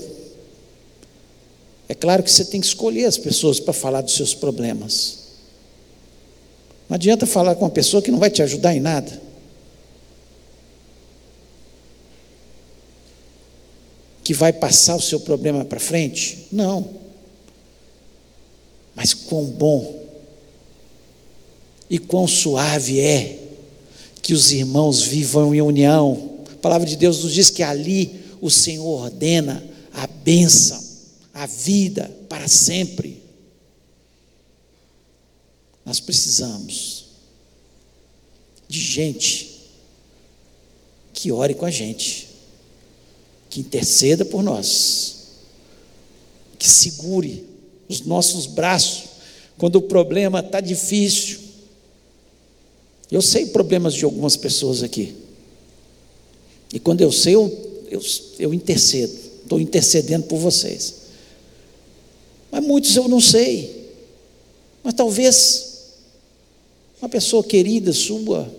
[1.88, 5.23] é claro que você tem que escolher as pessoas para falar dos seus problemas.
[6.88, 9.22] Não adianta falar com uma pessoa que não vai te ajudar em nada.
[14.22, 16.46] Que vai passar o seu problema para frente?
[16.52, 16.88] Não.
[18.94, 20.02] Mas quão bom
[21.88, 23.38] e quão suave é
[24.22, 26.40] que os irmãos vivam em união.
[26.52, 30.82] A palavra de Deus nos diz que ali o Senhor ordena a bênção,
[31.32, 33.23] a vida para sempre.
[35.84, 37.04] Nós precisamos
[38.68, 39.60] de gente
[41.12, 42.28] que ore com a gente,
[43.50, 45.16] que interceda por nós,
[46.58, 47.44] que segure
[47.88, 49.04] os nossos braços
[49.56, 51.38] quando o problema está difícil.
[53.10, 55.14] Eu sei problemas de algumas pessoas aqui.
[56.72, 58.00] E quando eu sei, eu, eu,
[58.38, 59.16] eu intercedo.
[59.42, 60.94] Estou intercedendo por vocês.
[62.50, 63.92] Mas muitos eu não sei.
[64.82, 65.73] Mas talvez
[67.04, 68.50] uma pessoa querida sua,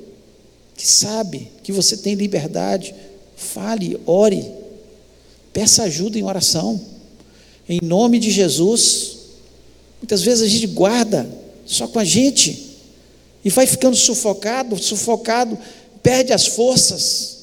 [0.78, 2.94] que sabe que você tem liberdade,
[3.36, 4.46] fale, ore,
[5.52, 6.80] peça ajuda em oração,
[7.68, 9.18] em nome de Jesus.
[10.00, 11.28] Muitas vezes a gente guarda
[11.66, 12.78] só com a gente
[13.44, 15.58] e vai ficando sufocado, sufocado,
[16.04, 17.36] perde as forças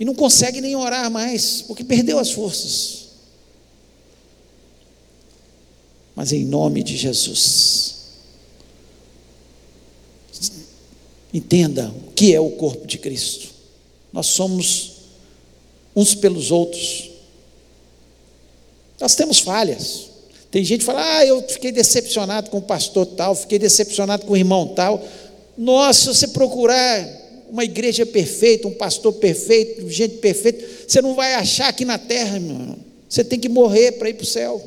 [0.00, 3.04] e não consegue nem orar mais, porque perdeu as forças.
[6.16, 8.03] Mas em nome de Jesus,
[11.34, 13.48] Entenda o que é o corpo de Cristo.
[14.12, 14.92] Nós somos
[15.96, 17.10] uns pelos outros.
[19.00, 20.10] Nós temos falhas.
[20.48, 24.34] Tem gente que fala: Ah, eu fiquei decepcionado com o pastor tal, fiquei decepcionado com
[24.34, 25.04] o irmão tal.
[25.58, 27.04] Nossa, se você procurar
[27.50, 32.36] uma igreja perfeita, um pastor perfeito, gente perfeita, você não vai achar aqui na terra,
[32.36, 32.78] irmão.
[33.08, 34.62] Você tem que morrer para ir para o céu.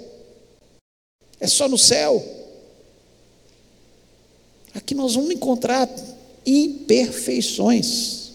[1.39, 2.21] É só no céu.
[4.73, 5.89] Aqui nós vamos encontrar
[6.47, 8.31] imperfeições.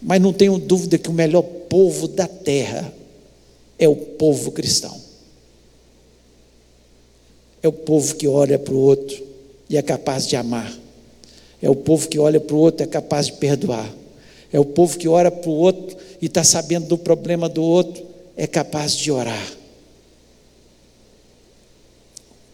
[0.00, 2.92] Mas não tenho dúvida que o melhor povo da terra
[3.78, 4.98] é o povo cristão.
[7.62, 9.22] É o povo que olha para o outro
[9.68, 10.72] e é capaz de amar.
[11.60, 13.92] É o povo que olha para o outro e é capaz de perdoar.
[14.52, 18.06] É o povo que olha para o outro e está sabendo do problema do outro,
[18.36, 19.52] é capaz de orar.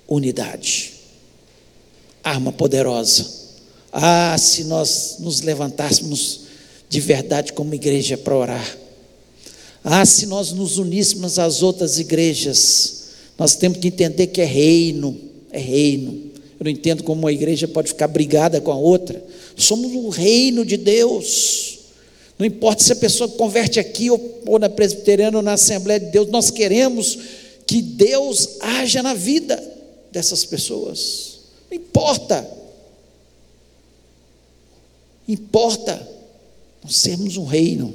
[0.09, 0.92] Unidade
[2.23, 3.27] arma poderosa.
[3.93, 6.41] Ah, se nós nos levantássemos
[6.89, 8.79] de verdade como igreja para orar.
[9.85, 13.03] Ah, se nós nos uníssemos às outras igrejas.
[13.39, 15.19] Nós temos que entender que é reino,
[15.51, 16.31] é reino.
[16.59, 19.23] Eu não entendo como uma igreja pode ficar brigada com a outra.
[19.57, 21.79] Somos o reino de Deus.
[22.39, 26.07] Não importa se a pessoa converte aqui ou, ou na presbiteriana ou na Assembleia de
[26.07, 27.19] Deus, nós queremos
[27.67, 29.63] que Deus haja na vida
[30.11, 31.32] dessas pessoas.
[31.73, 32.59] Não importa.
[35.27, 36.09] Importa
[36.85, 37.95] nós sermos um reino.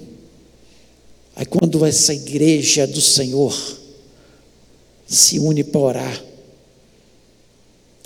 [1.35, 3.55] Aí quando essa igreja do Senhor
[5.07, 6.25] se une para orar,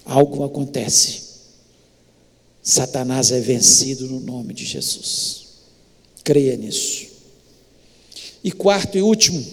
[0.03, 1.31] algo acontece.
[2.61, 5.45] Satanás é vencido no nome de Jesus.
[6.21, 7.07] Creia nisso.
[8.43, 9.43] E quarto e último,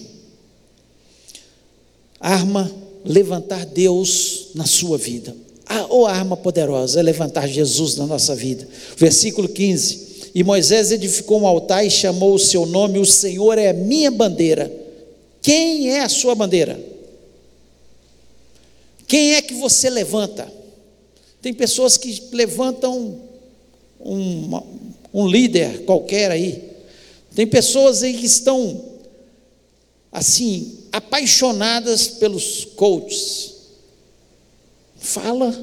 [2.19, 2.71] arma
[3.05, 5.48] levantar Deus na sua vida
[5.89, 8.67] ou a arma poderosa é levantar Jesus na nossa vida.
[8.97, 13.69] Versículo 15: E Moisés edificou um altar e chamou o seu nome, o Senhor é
[13.69, 14.73] a minha bandeira.
[15.43, 16.81] Quem é a sua bandeira?
[19.07, 20.51] Quem é que você levanta?
[21.41, 23.21] Tem pessoas que levantam
[24.01, 24.61] um,
[25.13, 26.63] um líder qualquer aí.
[27.35, 28.85] Tem pessoas aí que estão
[30.11, 33.58] assim apaixonadas pelos coaches
[35.09, 35.57] Fala.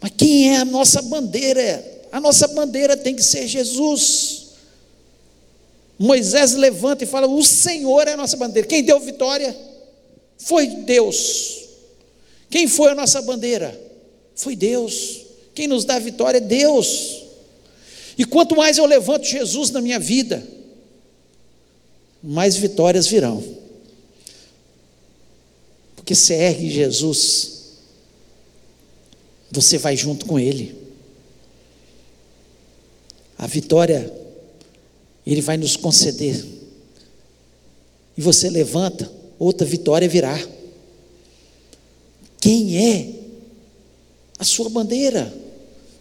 [0.00, 2.06] Mas quem é a nossa bandeira?
[2.12, 4.44] A nossa bandeira tem que ser Jesus.
[5.98, 8.68] Moisés levanta e fala: O Senhor é a nossa bandeira.
[8.68, 9.54] Quem deu vitória?
[10.38, 11.64] Foi Deus.
[12.48, 13.76] Quem foi a nossa bandeira?
[14.36, 15.22] Foi Deus.
[15.56, 17.24] Quem nos dá vitória é Deus.
[18.16, 20.40] E quanto mais eu levanto Jesus na minha vida,
[22.22, 23.42] mais vitórias virão.
[26.04, 27.52] Porque você ergue Jesus,
[29.50, 30.76] você vai junto com Ele.
[33.38, 34.12] A vitória,
[35.26, 36.44] Ele vai nos conceder.
[38.18, 40.38] E você levanta, outra vitória virá.
[42.38, 43.08] Quem é
[44.38, 45.34] a sua bandeira?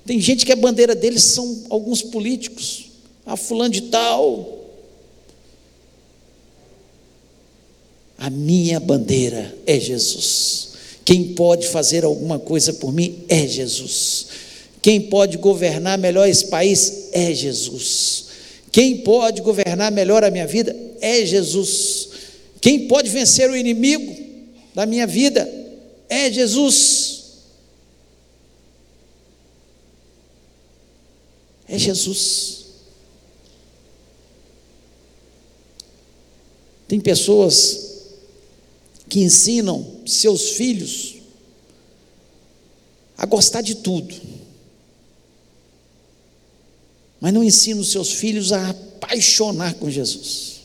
[0.06, 2.90] Tem gente que a bandeira deles são alguns políticos.
[3.26, 4.63] A ah, fulano de tal.
[8.18, 10.70] A minha bandeira é Jesus.
[11.06, 14.28] Quem pode fazer alguma coisa por mim é Jesus.
[14.82, 18.26] Quem pode governar melhor esse país é Jesus.
[18.72, 22.10] Quem pode governar melhor a minha vida é Jesus.
[22.60, 24.16] Quem pode vencer o inimigo
[24.74, 25.50] da minha vida
[26.10, 27.24] é Jesus.
[31.68, 32.64] É Jesus.
[36.88, 37.93] Tem pessoas
[39.14, 41.18] que ensinam seus filhos
[43.16, 44.16] a gostar de tudo,
[47.22, 50.62] mas não ensinam seus filhos a apaixonar com Jesus.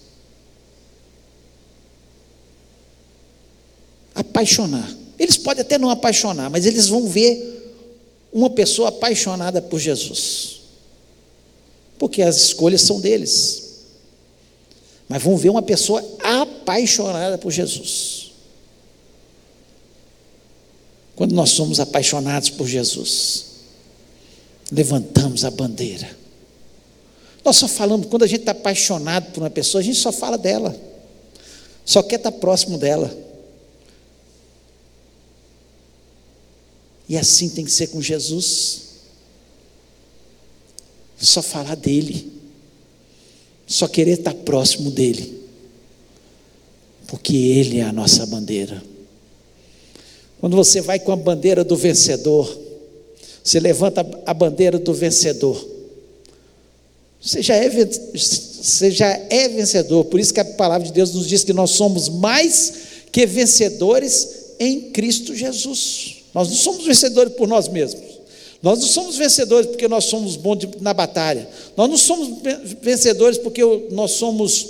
[4.15, 4.97] Apaixonar.
[5.19, 7.77] Eles podem até não apaixonar, mas eles vão ver
[8.33, 10.61] uma pessoa apaixonada por Jesus,
[11.99, 13.85] porque as escolhas são deles.
[15.07, 18.28] Mas vão ver uma pessoa apaixonada por Jesus.
[21.19, 23.47] Quando nós somos apaixonados por Jesus,
[24.71, 26.09] levantamos a bandeira.
[27.45, 30.39] Nós só falamos, quando a gente está apaixonado por uma pessoa, a gente só fala
[30.39, 30.81] dela,
[31.85, 33.13] só quer estar próximo dela.
[37.09, 38.83] E assim tem que ser com Jesus.
[41.19, 42.33] Só falar dele,
[43.67, 45.43] só querer estar próximo dele,
[47.09, 48.81] porque ele é a nossa bandeira.
[50.41, 52.59] Quando você vai com a bandeira do vencedor,
[53.43, 55.67] você levanta a bandeira do vencedor.
[57.21, 61.27] Você já, é, você já é vencedor, por isso que a palavra de Deus nos
[61.27, 62.73] diz que nós somos mais
[63.11, 66.19] que vencedores em Cristo Jesus.
[66.33, 68.19] Nós não somos vencedores por nós mesmos.
[68.63, 71.49] Nós não somos vencedores porque nós somos bons na batalha.
[71.77, 72.43] Nós não somos
[72.83, 74.67] vencedores porque nós somos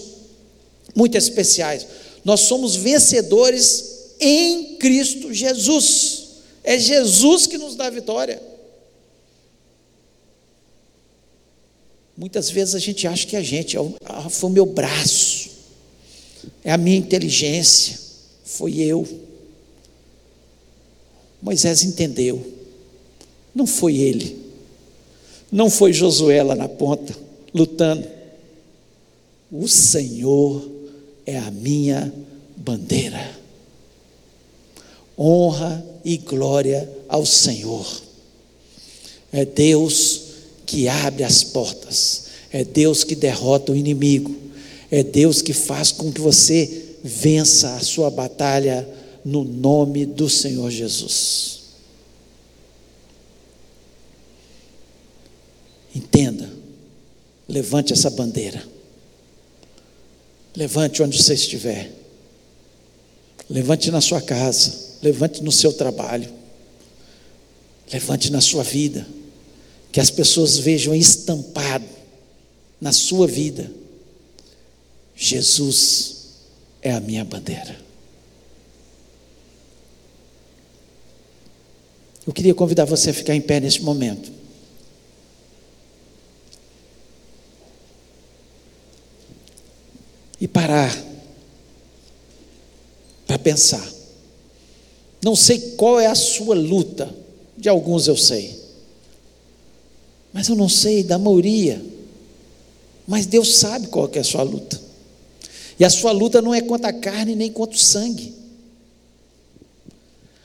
[0.95, 1.87] muito especiais.
[2.25, 6.29] Nós somos vencedores em Cristo Jesus.
[6.64, 8.43] É Jesus que nos dá a vitória.
[12.16, 15.51] Muitas vezes a gente acha que a gente é ah, foi o meu braço,
[16.64, 17.97] é a minha inteligência,
[18.45, 19.07] foi eu.
[21.41, 22.45] Moisés entendeu,
[23.55, 24.37] não foi ele,
[25.53, 27.16] não foi Josué lá na ponta,
[27.55, 28.05] lutando.
[29.51, 30.69] O Senhor
[31.25, 32.12] é a minha
[32.57, 33.38] bandeira
[35.19, 38.03] honra e glória ao Senhor.
[39.33, 40.23] É Deus
[40.64, 44.35] que abre as portas, é Deus que derrota o inimigo,
[44.91, 48.89] é Deus que faz com que você vença a sua batalha
[49.25, 51.59] no nome do Senhor Jesus.
[55.95, 56.49] Entenda,
[57.49, 58.62] levante essa bandeira,
[60.55, 61.91] levante onde você estiver,
[63.51, 66.28] levante na sua casa levante no seu trabalho,
[67.92, 69.07] levante na sua vida,
[69.92, 71.86] que as pessoas vejam estampado
[72.80, 73.70] na sua vida:
[75.16, 76.16] Jesus
[76.82, 77.88] é a minha bandeira.
[82.26, 84.30] Eu queria convidar você a ficar em pé neste momento.
[90.38, 90.94] E parar
[93.26, 93.97] para pensar.
[95.23, 97.12] Não sei qual é a sua luta,
[97.57, 98.59] de alguns eu sei,
[100.33, 101.85] mas eu não sei da maioria.
[103.07, 104.79] Mas Deus sabe qual é a sua luta.
[105.79, 108.35] E a sua luta não é contra a carne nem contra o sangue.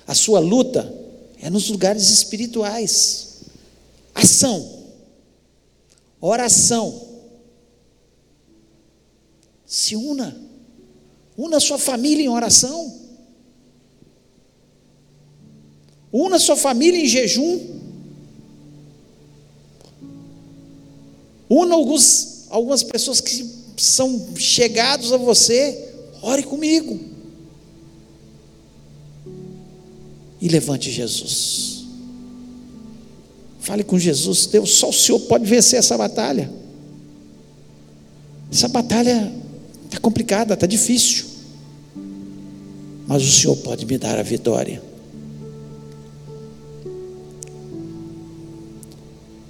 [0.07, 0.91] A sua luta
[1.41, 3.41] é nos lugares espirituais.
[4.15, 4.85] Ação,
[6.21, 7.09] oração.
[9.65, 10.35] Se una.
[11.35, 13.02] Una a sua família em oração.
[16.13, 17.59] Una sua família em jejum.
[21.49, 23.43] Una alguns, algumas pessoas que
[23.75, 25.91] são chegados a você.
[26.21, 26.99] Ore comigo.
[30.39, 31.85] E levante Jesus.
[33.59, 34.45] Fale com Jesus.
[34.45, 36.51] Deus, só o Senhor pode vencer essa batalha.
[38.51, 39.33] Essa batalha
[39.85, 41.25] está complicada, está difícil.
[43.07, 44.92] Mas o Senhor pode me dar a vitória.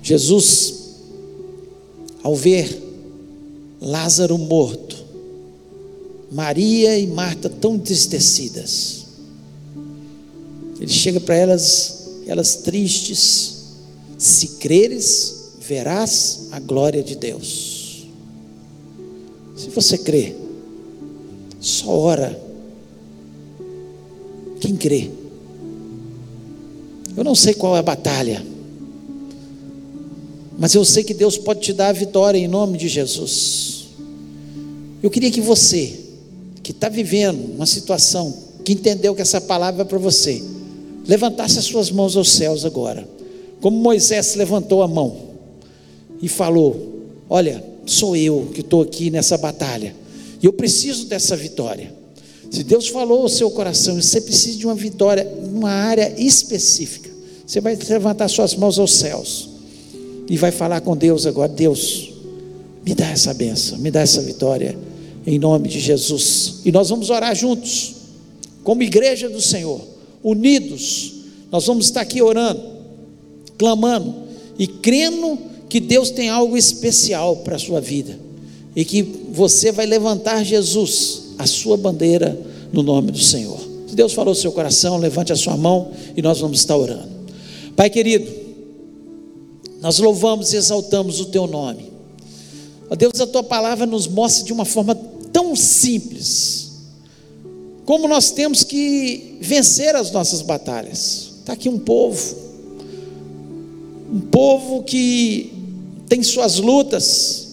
[0.04, 0.74] Jesus,
[2.22, 2.78] ao ver
[3.80, 5.02] Lázaro morto,
[6.30, 9.06] Maria e Marta tão entristecidas,
[10.80, 13.64] ele chega para elas, elas tristes,
[14.18, 18.06] se creres, verás a glória de Deus.
[19.56, 20.36] Se você crê,
[21.62, 22.42] só ora.
[24.60, 25.10] Quem crê?
[27.16, 28.46] Eu não sei qual é a batalha,
[30.58, 33.86] mas eu sei que Deus pode te dar a vitória em nome de Jesus.
[35.02, 36.00] Eu queria que você,
[36.62, 38.34] que está vivendo uma situação,
[38.64, 40.42] que entendeu que essa palavra é para você,
[41.06, 43.08] levantasse as suas mãos aos céus agora,
[43.60, 45.18] como Moisés levantou a mão
[46.22, 49.94] e falou: Olha, sou eu que estou aqui nessa batalha,
[50.42, 51.94] e eu preciso dessa vitória.
[52.50, 57.10] Se Deus falou ao seu coração, você precisa de uma vitória em uma área específica,
[57.46, 59.53] você vai levantar suas mãos aos céus
[60.28, 62.12] e vai falar com Deus agora: Deus,
[62.86, 64.78] me dá essa benção, me dá essa vitória,
[65.26, 66.62] em nome de Jesus.
[66.66, 67.96] E nós vamos orar juntos,
[68.64, 69.82] como igreja do Senhor,
[70.24, 71.14] unidos.
[71.52, 72.62] Nós vamos estar aqui orando,
[73.58, 74.16] clamando
[74.58, 75.38] e crendo
[75.70, 78.18] que Deus tem algo especial para a sua vida
[78.76, 82.40] e que você vai levantar Jesus, a sua bandeira,
[82.72, 83.60] no nome do Senhor.
[83.88, 87.08] Se Deus falou seu coração, levante a sua mão e nós vamos estar orando.
[87.76, 88.43] Pai querido,
[89.84, 91.92] nós louvamos e exaltamos o teu nome.
[92.90, 94.96] Ó Deus, a tua palavra nos mostra de uma forma
[95.34, 96.72] tão simples
[97.84, 101.34] como nós temos que vencer as nossas batalhas.
[101.40, 102.34] Está aqui um povo,
[104.10, 105.52] um povo que
[106.08, 107.50] tem suas lutas,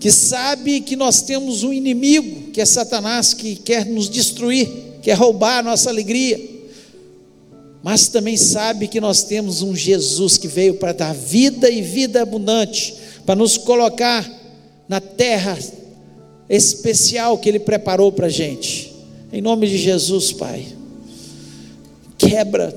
[0.00, 4.66] que sabe que nós temos um inimigo, que é Satanás, que quer nos destruir,
[5.02, 6.53] quer roubar a nossa alegria
[7.84, 12.22] mas também sabe que nós temos um Jesus que veio para dar vida e vida
[12.22, 12.94] abundante,
[13.26, 14.26] para nos colocar
[14.88, 15.58] na terra
[16.48, 18.90] especial que Ele preparou para a gente.
[19.30, 20.64] Em nome de Jesus, Pai,
[22.16, 22.72] quebra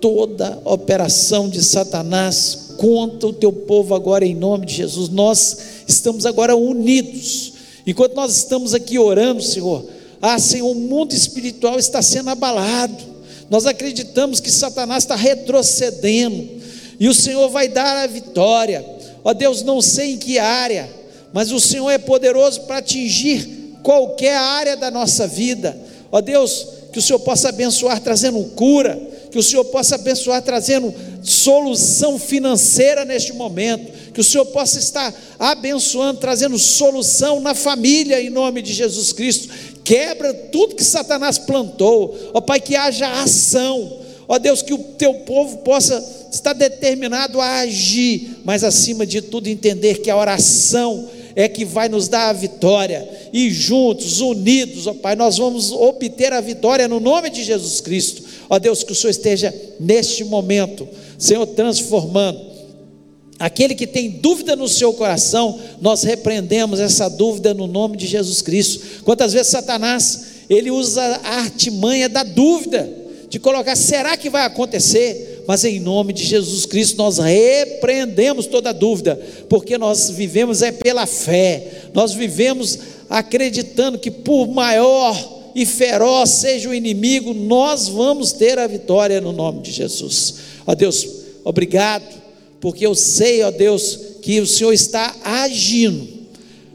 [0.00, 5.10] toda operação de Satanás contra o teu povo agora, em nome de Jesus.
[5.10, 7.52] Nós estamos agora unidos.
[7.86, 9.84] Enquanto nós estamos aqui orando, Senhor,
[10.22, 13.15] ah, Senhor, o mundo espiritual está sendo abalado
[13.48, 16.48] nós acreditamos que Satanás está retrocedendo
[16.98, 18.84] e o Senhor vai dar a vitória.
[19.22, 20.88] Ó Deus, não sei em que área,
[21.32, 25.76] mas o Senhor é poderoso para atingir qualquer área da nossa vida.
[26.10, 29.00] Ó Deus, que o Senhor possa abençoar trazendo cura,
[29.36, 35.14] que o Senhor possa abençoar trazendo solução financeira neste momento, que o Senhor possa estar
[35.38, 39.52] abençoando, trazendo solução na família em nome de Jesus Cristo,
[39.84, 45.12] quebra tudo que Satanás plantou, ó Pai, que haja ação, ó Deus, que o teu
[45.12, 51.48] povo possa estar determinado a agir, mas acima de tudo entender que a oração é
[51.48, 56.40] que vai nos dar a vitória, e juntos, unidos, ó Pai, nós vamos obter a
[56.40, 61.46] vitória no nome de Jesus Cristo, ó Deus, que o Senhor esteja neste momento, Senhor,
[61.46, 62.56] transformando
[63.38, 68.40] Aquele que tem dúvida no seu coração, nós repreendemos essa dúvida no nome de Jesus
[68.40, 69.02] Cristo.
[69.04, 72.90] Quantas vezes Satanás, ele usa a artimanha da dúvida,
[73.28, 75.35] de colocar, será que vai acontecer?
[75.46, 81.06] Mas em nome de Jesus Cristo nós repreendemos toda dúvida, porque nós vivemos é pela
[81.06, 82.78] fé, nós vivemos
[83.08, 89.32] acreditando que por maior e feroz seja o inimigo, nós vamos ter a vitória no
[89.32, 90.34] nome de Jesus.
[90.66, 91.06] Ó Deus,
[91.44, 92.26] obrigado
[92.60, 96.08] porque eu sei, ó Deus, que o Senhor está agindo,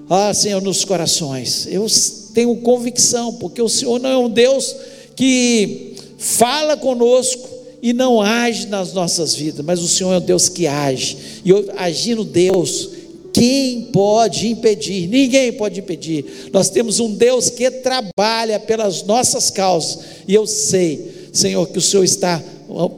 [0.09, 1.67] ó Senhor, nos corações.
[1.67, 1.85] Eu
[2.33, 4.75] tenho convicção, porque o Senhor não é um Deus
[5.15, 7.49] que fala conosco
[7.81, 11.51] e não age nas nossas vidas, mas o Senhor é um Deus que age, e
[11.77, 12.89] agindo Deus,
[13.33, 15.07] quem pode impedir?
[15.07, 16.49] Ninguém pode impedir.
[16.51, 21.81] Nós temos um Deus que trabalha pelas nossas causas, e eu sei, Senhor, que o
[21.81, 22.43] Senhor está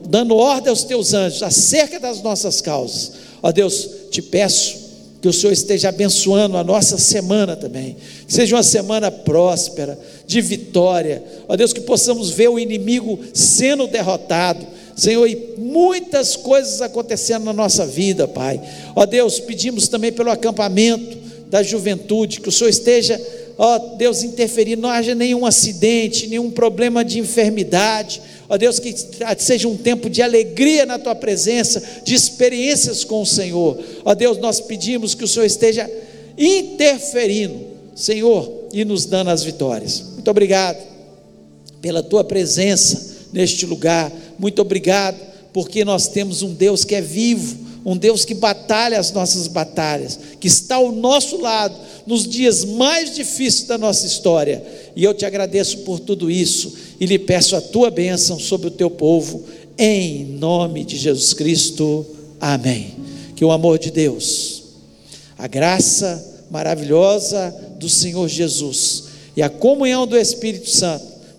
[0.07, 3.13] dando ordem aos teus anjos acerca das nossas causas.
[3.41, 4.83] Ó Deus, te peço
[5.21, 7.95] que o Senhor esteja abençoando a nossa semana também,
[8.27, 11.23] que seja uma semana próspera, de vitória.
[11.47, 14.72] Ó Deus, que possamos ver o inimigo sendo derrotado.
[14.95, 18.61] Senhor, e muitas coisas acontecendo na nossa vida, Pai.
[18.95, 21.17] Ó Deus, pedimos também pelo acampamento
[21.49, 23.19] da juventude, que o Senhor esteja,
[23.57, 28.21] ó Deus, interferindo, não haja nenhum acidente, nenhum problema de enfermidade
[28.53, 28.93] Ó Deus, que
[29.39, 33.79] seja um tempo de alegria na tua presença, de experiências com o Senhor.
[34.05, 35.89] Ó Deus, nós pedimos que o Senhor esteja
[36.37, 37.59] interferindo,
[37.95, 40.03] Senhor, e nos dando as vitórias.
[40.13, 40.77] Muito obrigado
[41.81, 44.11] pela tua presença neste lugar.
[44.37, 45.19] Muito obrigado
[45.51, 50.17] porque nós temos um Deus que é vivo, um Deus que batalha as nossas batalhas,
[50.39, 51.75] que está ao nosso lado
[52.07, 54.63] nos dias mais difíceis da nossa história.
[54.95, 58.71] E eu te agradeço por tudo isso e lhe peço a tua bênção sobre o
[58.71, 59.43] teu povo,
[59.77, 62.05] em nome de Jesus Cristo.
[62.39, 62.95] Amém.
[63.35, 64.63] Que o amor de Deus,
[65.37, 69.05] a graça maravilhosa do Senhor Jesus
[69.35, 71.12] e a comunhão do Espírito Santo